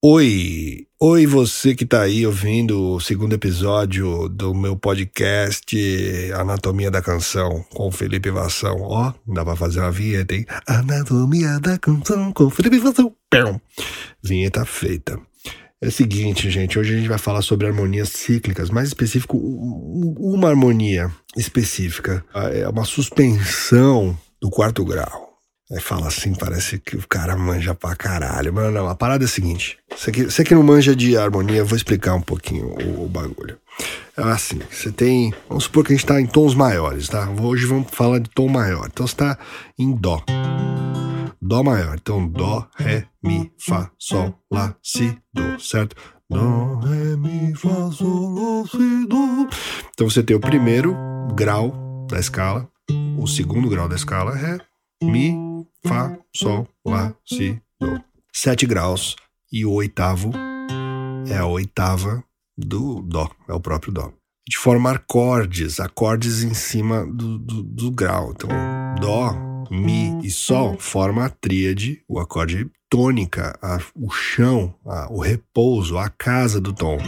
[0.00, 5.76] Oi, oi você que tá aí ouvindo o segundo episódio do meu podcast
[6.34, 8.76] Anatomia da Canção com Felipe Vassão.
[8.80, 10.46] Ó, oh, dá pra fazer uma vinheta, hein?
[10.68, 13.12] Anatomia da Canção com Felipe Vassão.
[13.28, 13.60] Pão.
[14.22, 15.18] Vinheta feita.
[15.82, 20.48] É o seguinte, gente, hoje a gente vai falar sobre harmonias cíclicas, mais específico, uma
[20.48, 22.24] harmonia específica.
[22.52, 25.27] É uma suspensão do quarto grau.
[25.70, 28.52] Aí fala assim, parece que o cara manja pra caralho.
[28.52, 31.58] Mas não, a parada é a seguinte: você que, você que não manja de harmonia,
[31.58, 33.58] eu vou explicar um pouquinho o, o bagulho.
[34.16, 35.32] É assim, você tem.
[35.48, 37.28] Vamos supor que a gente tá em tons maiores, tá?
[37.30, 38.86] Hoje vamos falar de tom maior.
[38.86, 39.38] Então você tá
[39.78, 40.22] em Dó.
[41.40, 41.96] Dó maior.
[42.00, 45.96] Então, Dó, Ré, Mi, Fá, Sol, Lá, Si, Dó, certo?
[46.28, 49.48] Dó, Ré, Mi, Fá, Sol, Lá, Si, Dó.
[49.94, 50.96] Então você tem o primeiro
[51.34, 52.68] grau da escala,
[53.18, 54.58] o segundo grau da escala é Ré,
[55.02, 55.47] Mi,
[55.86, 58.02] Fá, Sol, Lá, Si, Do.
[58.32, 59.16] Sete graus.
[59.50, 60.30] E o oitavo
[61.28, 62.22] é a oitava
[62.56, 64.12] do Dó, é o próprio Dó.
[64.48, 68.32] De forma acordes, acordes em cima do, do, do grau.
[68.32, 68.48] Então,
[69.00, 69.34] Dó,
[69.70, 75.98] Mi e Sol forma a tríade, o acorde tônica, a, o chão, a, o repouso,
[75.98, 76.98] a casa do tom.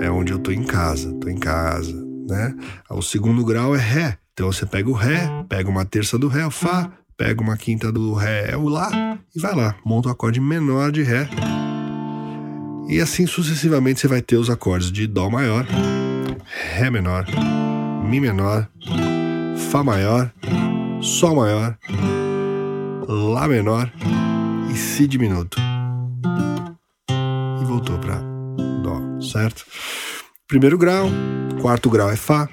[0.00, 1.94] É onde eu tô em casa, tô em casa,
[2.28, 2.54] né?
[2.90, 4.18] O segundo grau é Ré.
[4.32, 7.90] Então você pega o Ré, pega uma terça do Ré, o Fá, pega uma quinta
[7.90, 11.28] do Ré, é o Lá, e vai lá, monta o um acorde menor de Ré.
[12.88, 15.66] E assim sucessivamente você vai ter os acordes de Dó maior,
[16.74, 17.26] Ré menor,
[18.08, 18.68] Mi menor,
[19.70, 20.32] Fá maior,
[21.02, 21.76] Sol maior,
[23.08, 23.92] Lá menor
[24.72, 25.58] e Si diminuto.
[27.60, 28.22] E voltou para
[28.82, 29.66] Dó, certo?
[30.46, 31.08] Primeiro grau,
[31.60, 32.48] quarto grau é Fá,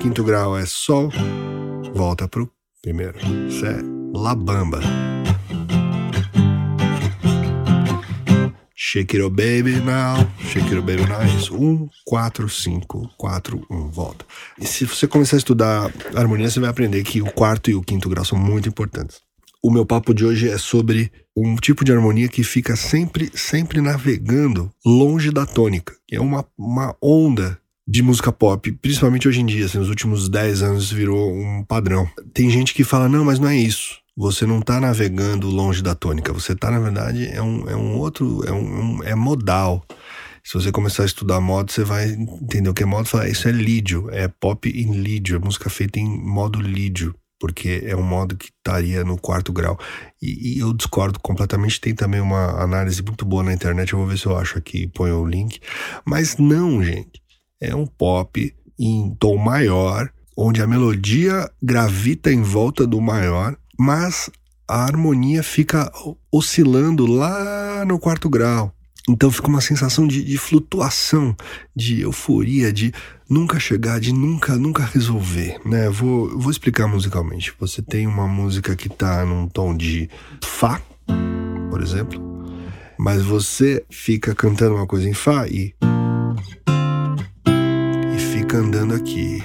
[0.00, 1.10] quinto grau é Sol,
[1.94, 2.50] volta pro
[2.82, 3.16] primeiro.
[3.48, 3.64] Isso
[4.14, 4.80] é La Bamba.
[8.74, 10.28] Shake it, oh baby now.
[10.38, 11.20] Shake it, oh baby now.
[11.20, 13.90] 1, 4, 5, 4, 1.
[13.90, 14.26] Volta.
[14.60, 17.82] E se você começar a estudar harmonia, você vai aprender que o quarto e o
[17.82, 19.20] quinto grau são muito importantes.
[19.64, 23.80] O meu papo de hoje é sobre um tipo de harmonia que fica sempre, sempre
[23.80, 25.94] navegando longe da tônica.
[26.10, 30.62] É uma, uma onda de música pop, principalmente hoje em dia, assim, nos últimos 10
[30.62, 32.08] anos virou um padrão.
[32.34, 34.01] Tem gente que fala, não, mas não é isso.
[34.16, 36.32] Você não está navegando longe da tônica.
[36.32, 39.84] Você está, na verdade, é um, é um outro, é, um, é modal.
[40.44, 43.08] Se você começar a estudar modo, você vai entender o que é modo.
[43.08, 47.82] Falar, isso é lídio, é pop em lídio, é música feita em modo lídio, porque
[47.86, 49.78] é um modo que estaria no quarto grau.
[50.20, 51.80] E, e, eu discordo completamente.
[51.80, 53.92] Tem também uma análise muito boa na internet.
[53.92, 55.60] Eu vou ver se eu acho aqui, ponho o link.
[56.04, 57.22] Mas não, gente
[57.62, 64.30] é um pop em tom maior, onde a melodia gravita em volta do maior, mas
[64.68, 65.92] a harmonia fica
[66.30, 68.74] oscilando lá no quarto grau.
[69.08, 71.36] Então fica uma sensação de, de, flutuação,
[71.74, 72.92] de euforia, de
[73.28, 75.90] nunca chegar, de nunca, nunca resolver, né?
[75.90, 77.52] Vou, vou explicar musicalmente.
[77.58, 80.08] Você tem uma música que tá num tom de
[80.44, 80.80] Fá,
[81.68, 82.20] por exemplo,
[82.96, 85.74] mas você fica cantando uma coisa em Fá e
[88.32, 89.42] fica andando aqui.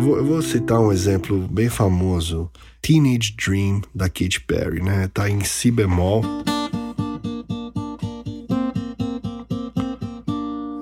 [0.00, 2.50] Eu vou, eu vou citar um exemplo bem famoso.
[2.80, 5.10] Teenage Dream, da Katy Perry, né?
[5.12, 6.22] Tá em Si bemol.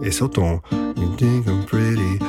[0.01, 0.63] Esse é o tom.
[0.97, 2.21] You think I'm pretty.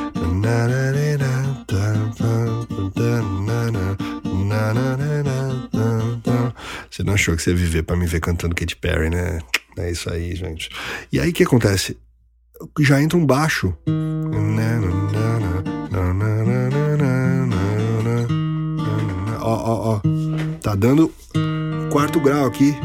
[6.89, 9.39] Você não achou que você ia viver para me ver cantando Katy Perry, né?
[9.77, 10.71] É isso aí, gente.
[11.13, 11.95] E aí o que acontece?
[12.79, 13.75] já entra um baixo.
[19.49, 20.01] Ó, ó, ó.
[20.61, 21.11] Tá dando
[21.91, 22.75] quarto grau aqui.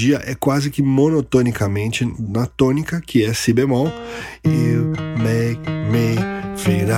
[0.00, 3.88] Melodia é quase que monotonicamente na tônica, que é si bemol.
[4.44, 5.60] You make
[5.90, 6.16] me
[6.56, 6.88] feel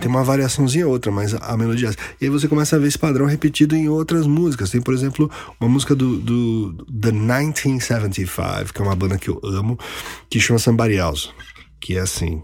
[0.00, 2.98] tem uma variaçãozinha outra, mas a melodia é E aí você começa a ver esse
[2.98, 4.70] padrão repetido em outras músicas.
[4.70, 9.40] Tem, por exemplo, uma música do, do The 1975, que é uma banda que eu
[9.44, 9.78] amo,
[10.28, 11.30] que chama Somebody Else,
[11.80, 12.42] que é assim.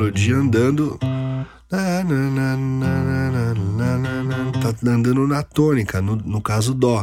[0.00, 0.98] Melodia andando.
[1.68, 2.00] Tá
[4.86, 7.02] andando na tônica, no, no caso Dó.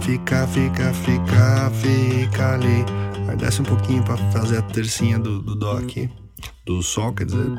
[0.00, 2.84] Fica, fica, fica, fica ali.
[3.28, 6.10] Aí desce um pouquinho para fazer a tercinha do, do Dó aqui.
[6.64, 7.58] Do Sol, quer dizer.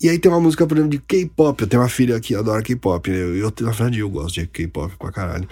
[0.00, 1.60] E aí tem uma música, por exemplo, de K-pop.
[1.60, 3.10] Eu tenho uma filha que adora K-pop.
[3.10, 5.48] Eu, eu, na verdade, eu gosto de K-pop pra caralho.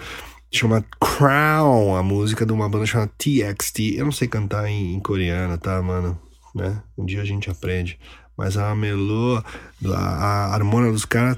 [0.55, 3.97] Chama Crown, a música de uma banda chamada TXT.
[3.97, 6.17] Eu não sei cantar em, em coreano, tá, mano?
[6.55, 6.81] Né?
[6.97, 7.99] Um dia a gente aprende.
[8.37, 9.43] Mas a melô,
[9.85, 11.37] a, a harmonia dos caras.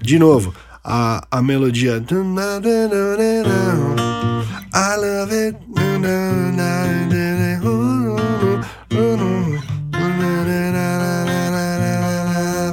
[0.00, 2.02] De novo, a, a melodia.
[4.72, 5.56] I love it.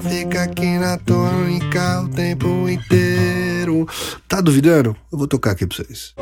[0.10, 3.88] Fica aqui na tônica o tempo inteiro.
[4.28, 4.96] Tá duvidando?
[5.12, 6.14] Eu vou tocar aqui pra vocês.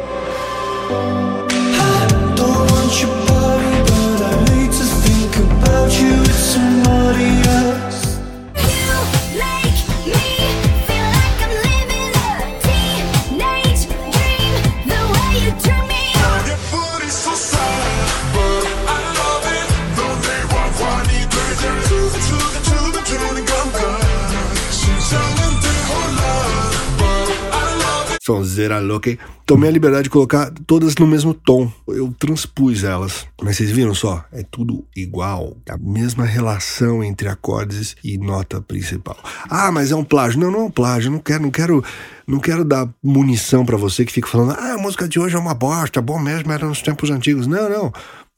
[28.25, 29.15] Sonzeira louca.
[29.45, 31.71] Tomei a liberdade de colocar todas no mesmo tom.
[31.87, 33.27] Eu transpus elas.
[33.39, 34.25] Mas vocês viram só?
[34.31, 35.55] É tudo igual.
[35.69, 39.15] A mesma relação entre acordes e nota principal.
[39.47, 40.39] Ah, mas é um plágio.
[40.39, 41.11] Não, não é um plágio.
[41.11, 41.83] Não quero, não quero,
[42.27, 45.39] não quero dar munição para você que fica falando, ah, a música de hoje é
[45.39, 47.45] uma bosta, bom mesmo era nos tempos antigos.
[47.45, 47.93] Não, não.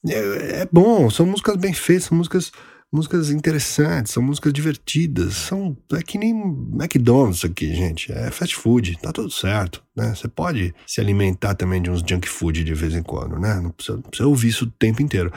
[0.06, 2.52] É, é bom, são músicas bem feitas, são músicas
[2.92, 8.98] músicas interessantes, são músicas divertidas, são é que nem McDonald's aqui, gente, é fast food,
[9.02, 10.16] tá tudo certo, né?
[10.16, 13.60] Você pode se alimentar também de uns junk food de vez em quando, né?
[13.60, 15.32] Não precisa, não precisa ouvir isso o tempo inteiro.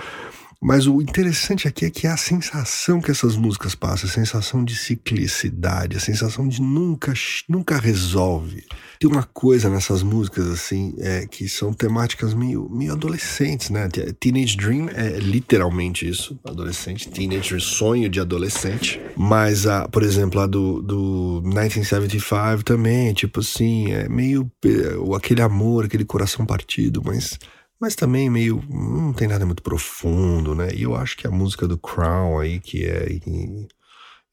[0.62, 4.62] Mas o interessante aqui é que é a sensação que essas músicas passam, a sensação
[4.62, 7.15] de ciclicidade, a sensação de nunca,
[7.49, 8.67] nunca resolve.
[8.99, 13.89] Tem uma coisa nessas músicas, assim, é, que são temáticas meio, meio adolescentes, né?
[14.21, 19.01] Teenage Dream é literalmente isso, adolescente, teenage sonho de adolescente.
[19.17, 25.41] Mas, a, por exemplo, a do, do 1975 também, tipo assim, é meio é, aquele
[25.41, 27.39] amor, aquele coração partido, mas
[27.81, 28.62] mas também meio.
[28.69, 30.69] não tem nada muito profundo, né?
[30.75, 33.19] E eu acho que a música do Crown aí, que é.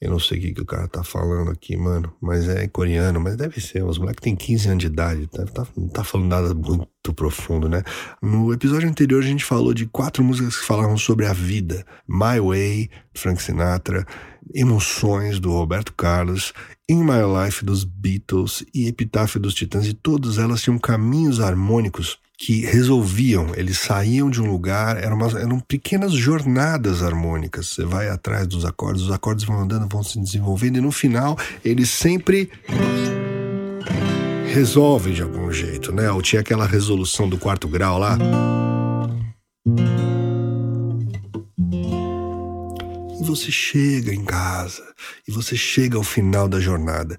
[0.02, 3.22] eu não sei o que, que o cara tá falando aqui, mano, mas é coreano,
[3.22, 3.84] mas deve ser.
[3.86, 7.70] Os moleques têm 15 anos de idade, tá, tá, não tá falando nada muito profundo,
[7.70, 7.84] né?
[8.22, 12.42] No episódio anterior a gente falou de quatro músicas que falavam sobre a vida: My
[12.42, 14.06] Way, Frank Sinatra,
[14.54, 16.54] Emoções, do Roberto Carlos,
[16.90, 22.20] In My Life, dos Beatles e Epitáfio dos Titãs, e todas elas tinham caminhos harmônicos
[22.38, 27.70] que resolviam, eles saíam de um lugar, eram, umas, eram pequenas jornadas harmônicas.
[27.70, 31.36] Você vai atrás dos acordes, os acordes vão andando, vão se desenvolvendo, e no final
[31.66, 32.52] eles sempre
[34.54, 36.12] resolvem de algum jeito, né?
[36.12, 38.20] Ou tinha aquela resolução do quarto grau lá.
[43.20, 44.84] E você chega em casa,
[45.28, 47.18] e você chega ao final da jornada.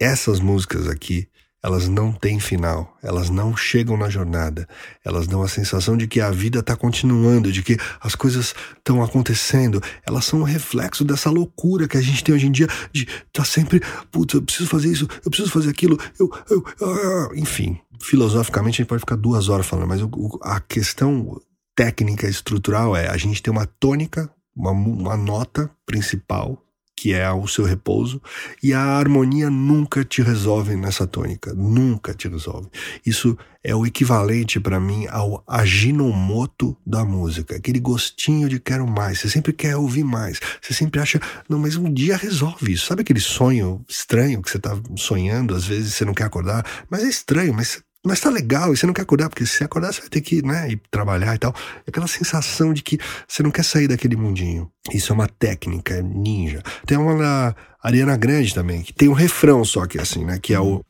[0.00, 1.28] Essas músicas aqui
[1.62, 4.68] elas não têm final, elas não chegam na jornada,
[5.04, 9.02] elas dão a sensação de que a vida está continuando, de que as coisas estão
[9.02, 13.06] acontecendo, elas são um reflexo dessa loucura que a gente tem hoje em dia de
[13.32, 17.78] tá sempre, putz, eu preciso fazer isso, eu preciso fazer aquilo, eu, eu ah, enfim,
[18.00, 21.40] filosoficamente a gente pode ficar duas horas falando, mas o, a questão
[21.74, 26.62] técnica estrutural é a gente tem uma tônica, uma, uma nota principal
[26.98, 28.20] que é o seu repouso,
[28.60, 32.68] e a harmonia nunca te resolve nessa tônica, nunca te resolve.
[33.06, 39.20] Isso é o equivalente para mim ao aginomoto da música, aquele gostinho de quero mais,
[39.20, 42.86] você sempre quer ouvir mais, você sempre acha, não, mas um dia resolve isso.
[42.86, 47.04] Sabe aquele sonho estranho que você está sonhando, às vezes você não quer acordar, mas
[47.04, 50.00] é estranho, mas mas tá legal, e você não quer acordar, porque se acordar você
[50.00, 51.54] vai ter que né, ir trabalhar e tal.
[51.86, 54.70] É aquela sensação de que você não quer sair daquele mundinho.
[54.92, 56.62] Isso é uma técnica, é ninja.
[56.86, 60.38] Tem uma na Ariana Grande também, que tem um refrão só que assim, né?
[60.40, 60.84] Que é o.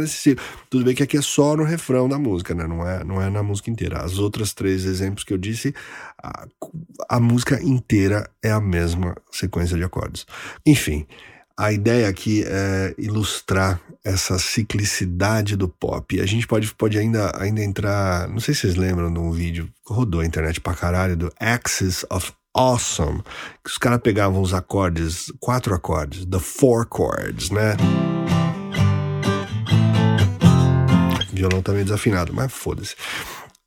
[0.00, 0.44] nesse ciclo.
[0.70, 2.66] Tudo bem que aqui é só no refrão da música, né?
[2.66, 4.02] Não é, não é na música inteira.
[4.02, 5.74] As outras três exemplos que eu disse,
[6.22, 6.46] a,
[7.08, 10.26] a música inteira é a mesma sequência de acordes.
[10.66, 11.06] Enfim,
[11.56, 16.20] a ideia aqui é ilustrar essa ciclicidade do pop.
[16.20, 18.28] A gente pode, pode ainda, ainda entrar.
[18.28, 21.32] Não sei se vocês lembram de um vídeo que rodou a internet pra caralho, do
[21.38, 23.22] Axis of Awesome.
[23.64, 27.76] Que os caras pegavam os acordes, quatro acordes, the four chords, né?
[31.32, 32.94] Violão tá meio desafinado, mas foda-se.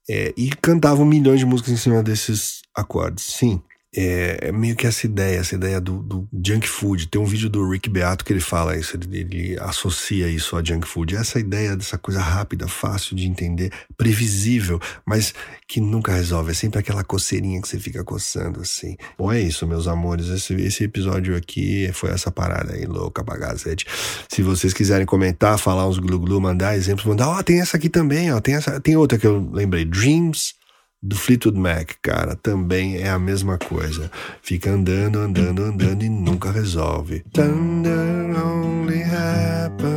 [0.10, 3.25] É, e cantavam milhões de músicas em cima desses acordes.
[3.25, 3.62] Sim,
[3.96, 7.08] é, é, meio que essa ideia, essa ideia do, do, junk food.
[7.08, 10.64] Tem um vídeo do Rick Beato que ele fala isso, ele, ele, associa isso a
[10.64, 11.16] junk food.
[11.16, 15.34] Essa ideia dessa coisa rápida, fácil de entender, previsível, mas
[15.66, 16.52] que nunca resolve.
[16.52, 18.98] É sempre aquela coceirinha que você fica coçando assim.
[19.18, 20.28] Bom, é isso, meus amores.
[20.28, 23.86] Esse, esse episódio aqui foi essa parada aí, louca bagazete.
[24.30, 27.88] Se vocês quiserem comentar, falar uns glu-glu, mandar exemplos, mandar, ó, oh, tem essa aqui
[27.88, 30.54] também, ó, tem essa, tem outra que eu lembrei, Dreams
[31.02, 34.12] do Fleetwood Mac, cara, também é a mesma coisa.
[34.42, 37.24] Fica andando, andando, andando e nunca resolve.
[37.32, 39.95] Thunder only happens.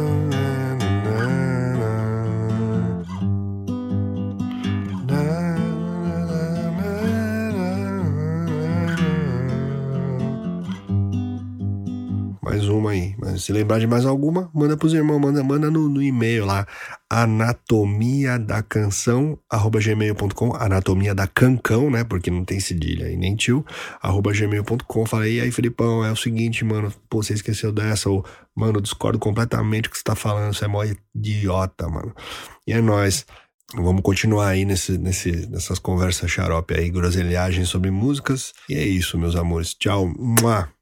[13.38, 16.66] Se lembrar de mais alguma, manda pros irmãos, manda, manda no, no e-mail lá,
[17.10, 23.34] anatomia da canção, arroba gmail.com, anatomia da cancão, né, porque não tem cedilha e nem
[23.34, 23.64] tio,
[24.02, 28.24] arroba gmail.com, falei, e aí Felipão, é o seguinte, mano, pô, você esqueceu dessa, ou,
[28.54, 32.14] mano, discordo completamente do que você tá falando, você é mó idiota, mano.
[32.66, 33.24] E é nóis.
[33.74, 38.54] Vamos continuar aí nesse, nesse, nessas conversas xarope aí, groselhagens sobre músicas.
[38.68, 39.74] E é isso, meus amores.
[39.74, 40.06] Tchau.
[40.06, 40.77] Mua.